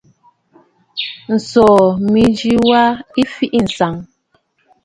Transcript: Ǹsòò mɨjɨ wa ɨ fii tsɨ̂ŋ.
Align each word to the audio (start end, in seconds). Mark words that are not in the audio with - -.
Ǹsòò 1.35 1.77
mɨjɨ 2.11 2.51
wa 2.67 2.81
ɨ 3.19 3.21
fii 3.33 3.61
tsɨ̂ŋ. 3.73 3.95